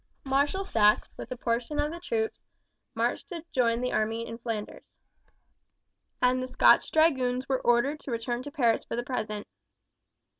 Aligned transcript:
Marshal 0.23 0.63
Saxe 0.63 1.11
with 1.15 1.29
a 1.31 1.37
portion 1.37 1.77
of 1.77 1.91
the 1.91 1.99
troops 1.99 2.41
marched 2.95 3.29
to 3.29 3.45
join 3.51 3.81
the 3.81 3.91
army 3.91 4.25
in 4.25 4.39
Flanders, 4.39 4.95
and 6.23 6.41
the 6.41 6.47
Scotch 6.47 6.89
Dragoons 6.89 7.47
were 7.47 7.61
ordered 7.61 7.99
to 7.99 8.11
return 8.11 8.41
to 8.41 8.49
Paris 8.51 8.83
for 8.83 8.95
the 8.95 9.03
present. 9.03 9.45